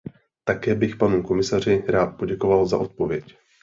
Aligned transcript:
Také 0.43 0.75
bych 0.75 0.95
panu 0.95 1.23
komisaři 1.23 1.83
rád 1.87 2.07
poděkoval 2.17 2.65
za 2.67 2.77
odpověď. 2.77 3.37